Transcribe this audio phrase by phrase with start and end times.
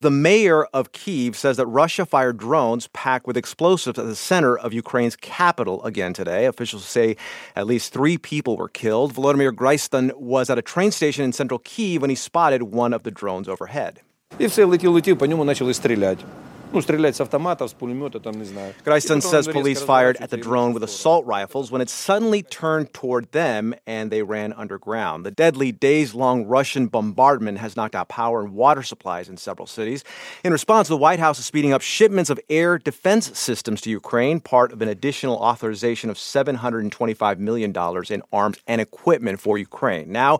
[0.00, 4.54] The mayor of Kiev says that Russia fired drones packed with explosives at the center
[4.54, 6.44] of Ukraine's capital again today.
[6.44, 7.16] Officials say
[7.56, 9.14] at least three people were killed.
[9.14, 13.02] Volodymyr Gryston was at a train station in central Kiev when he spotted one of
[13.04, 14.00] the drones overhead.
[14.38, 16.24] І все летів, летів, по ньому почали стріляти.
[16.74, 18.72] Ну, стрілять з автомата, з пулемета, там, не знаю.
[18.84, 23.24] Gryston says police fired at the drone with assault rifles when it suddenly turned toward
[23.30, 25.18] them and they ran underground.
[25.24, 29.68] The deadly days long Russian bombardment has knocked out power and water supplies in several
[29.78, 30.00] cities.
[30.46, 34.40] In response, the White House is speeding up shipments of air defense systems to Ukraine,
[34.40, 37.70] part of an additional authorization of $725 million
[38.14, 40.06] in arms and equipment for Ukraine.
[40.10, 40.32] Now,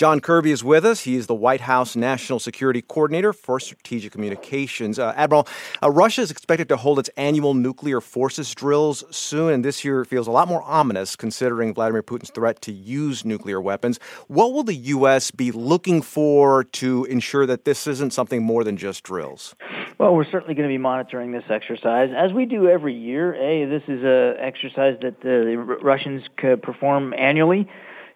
[0.00, 0.98] John Kirby is with us.
[1.08, 4.98] He is the White House National Security Coordinator for Strategic Communications.
[4.98, 5.46] Uh, Admiral,
[5.81, 10.05] uh, Russia is expected to hold its annual nuclear forces drills soon, and this year
[10.05, 13.99] feels a lot more ominous considering Vladimir Putin's threat to use nuclear weapons.
[14.27, 15.31] What will the U.S.
[15.31, 19.55] be looking for to ensure that this isn't something more than just drills?
[19.97, 23.33] Well, we're certainly going to be monitoring this exercise as we do every year.
[23.33, 27.67] A, this is an exercise that the Russians perform annually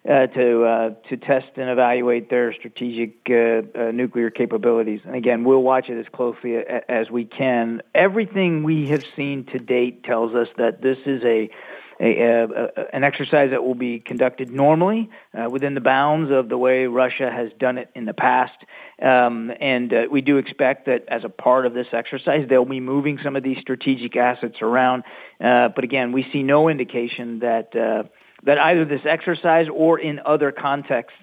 [0.08, 3.34] uh, to uh, to test and evaluate their strategic uh,
[3.78, 5.00] uh, nuclear capabilities.
[5.04, 7.82] And again, we'll watch it as closely a- as we can.
[7.94, 11.50] Everything we have seen to date tells us that this is a
[12.00, 15.08] a, a, an exercise that will be conducted normally
[15.38, 18.56] uh, within the bounds of the way Russia has done it in the past.
[19.00, 22.80] Um, and uh, we do expect that as a part of this exercise, they'll be
[22.80, 25.04] moving some of these strategic assets around.
[25.40, 28.08] Uh, but again, we see no indication that uh,
[28.44, 31.18] that either this exercise or in other contexts,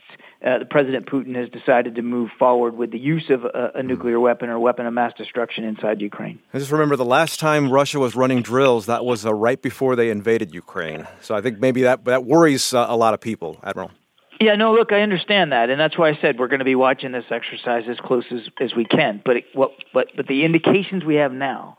[0.45, 4.19] uh, President Putin has decided to move forward with the use of a, a, nuclear
[4.19, 6.39] weapon or weapon of mass destruction inside Ukraine.
[6.53, 9.97] I just remember the last time Russia was running drills, that was uh, right before
[9.97, 11.07] they invaded Ukraine.
[11.21, 13.91] So I think maybe that, that worries uh, a lot of people, Admiral.
[14.39, 16.75] Yeah, no, look, I understand that, and that's why I said we're going to be
[16.75, 19.21] watching this exercise as close as, as we can.
[19.25, 21.77] But it, what, but but the indications we have now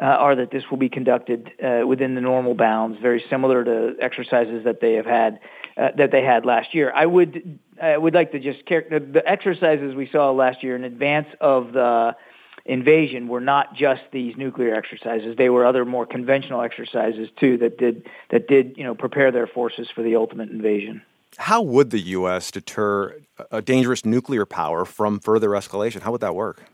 [0.00, 3.96] uh, are that this will be conducted uh, within the normal bounds, very similar to
[4.00, 5.40] exercises that they have had
[5.76, 6.92] uh, that they had last year.
[6.94, 10.76] I would I would like to just care the, the exercises we saw last year
[10.76, 12.16] in advance of the
[12.64, 15.36] invasion were not just these nuclear exercises.
[15.36, 19.46] They were other more conventional exercises too that did that did you know prepare their
[19.46, 21.02] forces for the ultimate invasion.
[21.36, 22.50] How would the U.S.
[22.50, 23.16] deter
[23.50, 26.02] a dangerous nuclear power from further escalation?
[26.02, 26.64] How would that work?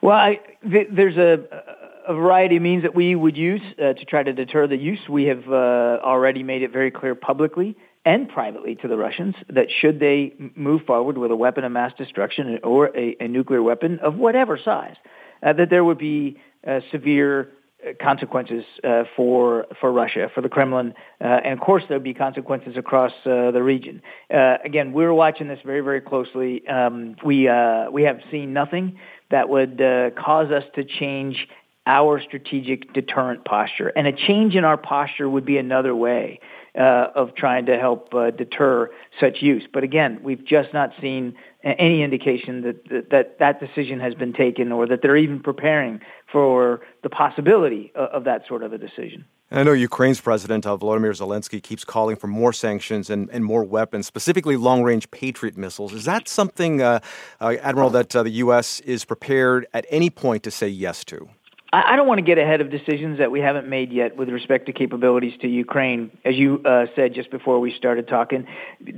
[0.00, 1.67] Well, I, th- there's a,
[2.08, 4.98] a variety of means that we would use uh, to try to deter the use.
[5.08, 9.66] We have uh, already made it very clear publicly and privately to the Russians that
[9.70, 13.98] should they move forward with a weapon of mass destruction or a, a nuclear weapon
[13.98, 14.96] of whatever size,
[15.42, 17.52] uh, that there would be uh, severe
[17.86, 22.04] uh, consequences uh, for for Russia, for the Kremlin, uh, and of course there would
[22.04, 24.00] be consequences across uh, the region.
[24.32, 26.66] Uh, again, we're watching this very very closely.
[26.66, 28.98] Um, we uh, we have seen nothing
[29.30, 29.78] that would
[30.16, 31.46] cause us to change
[31.88, 36.38] our strategic deterrent posture, and a change in our posture would be another way
[36.74, 38.88] of trying to help deter
[39.18, 39.66] such use.
[39.72, 41.34] But again, we've just not seen
[41.64, 46.00] any indication that, that that decision has been taken or that they're even preparing
[46.30, 49.24] for the possibility of, of that sort of a decision.
[49.50, 53.64] I know Ukraine's president, uh, Volodymyr Zelensky, keeps calling for more sanctions and, and more
[53.64, 55.94] weapons, specifically long range Patriot missiles.
[55.94, 57.00] Is that something, uh,
[57.40, 58.80] uh, Admiral, that uh, the U.S.
[58.80, 61.30] is prepared at any point to say yes to?
[61.70, 64.66] I don't want to get ahead of decisions that we haven't made yet with respect
[64.66, 66.10] to capabilities to Ukraine.
[66.24, 68.46] As you uh, said just before we started talking,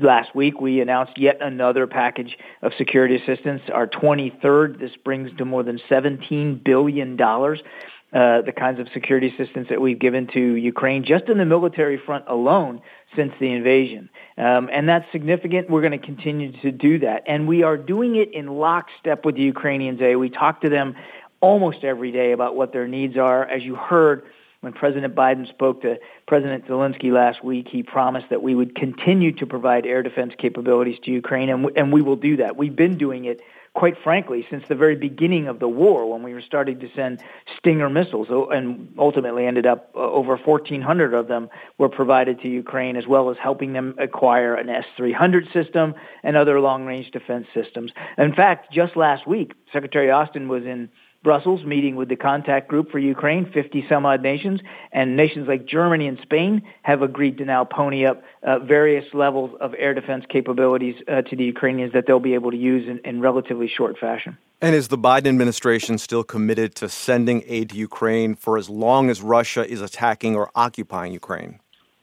[0.00, 4.78] last week we announced yet another package of security assistance, our 23rd.
[4.78, 7.20] This brings to more than $17 billion.
[7.20, 11.96] Uh, the kinds of security assistance that we've given to Ukraine just in the military
[11.96, 12.80] front alone
[13.14, 14.10] since the invasion.
[14.36, 15.70] Um, and that's significant.
[15.70, 17.22] We're going to continue to do that.
[17.28, 20.00] And we are doing it in lockstep with the Ukrainians.
[20.02, 20.16] Eh?
[20.16, 20.96] We talk to them
[21.40, 23.44] almost every day about what their needs are.
[23.44, 24.24] As you heard
[24.60, 29.32] when President Biden spoke to President Zelensky last week, he promised that we would continue
[29.32, 32.58] to provide air defense capabilities to Ukraine, and, w- and we will do that.
[32.58, 33.40] We've been doing it,
[33.72, 37.22] quite frankly, since the very beginning of the war when we were starting to send
[37.56, 41.48] Stinger missiles, and ultimately ended up uh, over 1,400 of them
[41.78, 46.60] were provided to Ukraine, as well as helping them acquire an S-300 system and other
[46.60, 47.92] long-range defense systems.
[48.18, 50.90] In fact, just last week, Secretary Austin was in
[51.22, 55.66] Brussels meeting with the contact group for Ukraine, 50 some odd nations, and nations like
[55.66, 60.24] Germany and Spain have agreed to now pony up uh, various levels of air defense
[60.30, 63.98] capabilities uh, to the Ukrainians that they'll be able to use in, in relatively short
[63.98, 64.38] fashion.
[64.62, 69.10] And is the Biden administration still committed to sending aid to Ukraine for as long
[69.10, 71.60] as Russia is attacking or occupying Ukraine?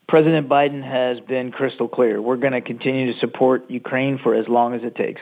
[0.08, 2.22] President Biden has been crystal clear.
[2.22, 5.20] We're going to continue to support Ukraine for as long as it takes.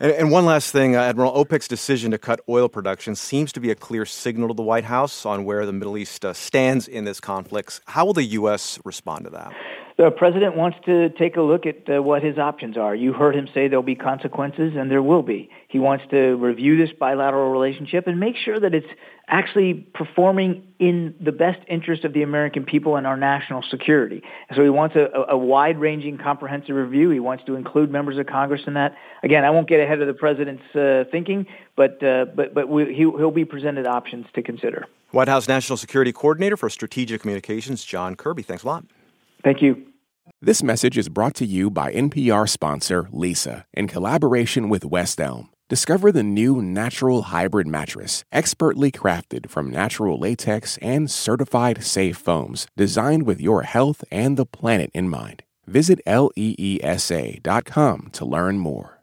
[0.00, 3.60] And, and one last thing, uh, Admiral, OPEC's decision to cut oil production seems to
[3.60, 6.88] be a clear signal to the White House on where the Middle East uh, stands
[6.88, 7.80] in this conflict.
[7.86, 8.78] How will the U.S.
[8.84, 9.52] respond to that?
[9.96, 12.96] The president wants to take a look at uh, what his options are.
[12.96, 15.50] You heard him say there'll be consequences, and there will be.
[15.68, 18.88] He wants to review this bilateral relationship and make sure that it's
[19.28, 24.20] actually performing in the best interest of the American people and our national security.
[24.56, 27.10] So he wants a, a wide-ranging, comprehensive review.
[27.10, 28.96] He wants to include members of Congress in that.
[29.22, 31.46] Again, I won't get ahead of the president's uh, thinking,
[31.76, 34.86] but uh, but but we, he, he'll be presented options to consider.
[35.12, 38.42] White House National Security Coordinator for Strategic Communications, John Kirby.
[38.42, 38.84] Thanks a lot.
[39.44, 39.86] Thank you.
[40.40, 45.50] This message is brought to you by NPR sponsor Leesa in collaboration with West Elm.
[45.68, 52.66] Discover the new natural hybrid mattress, expertly crafted from natural latex and certified safe foams,
[52.76, 55.42] designed with your health and the planet in mind.
[55.66, 56.90] Visit leesa.com
[58.12, 58.98] to learn more.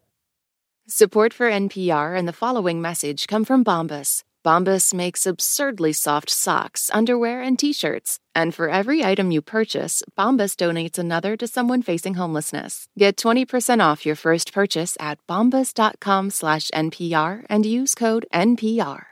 [0.87, 4.23] Support for NPR and the following message come from Bombas.
[4.45, 8.19] Bombas makes absurdly soft socks, underwear, and t-shirts.
[8.33, 12.87] And for every item you purchase, Bombas donates another to someone facing homelessness.
[12.97, 19.03] Get 20% off your first purchase at bombas.com slash NPR and use code NPR.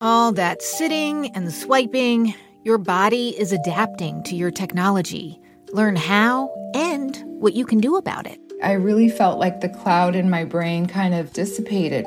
[0.00, 5.40] All that sitting and swiping, your body is adapting to your technology.
[5.72, 8.38] Learn how and what you can do about it.
[8.62, 12.06] I really felt like the cloud in my brain kind of dissipated.